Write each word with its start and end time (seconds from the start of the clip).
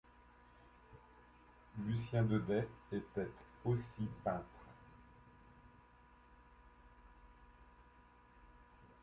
Lucien 1.85 2.23
Daudet 2.23 2.67
était 2.91 3.29
aussi 3.63 4.09
peintre. 4.23 4.47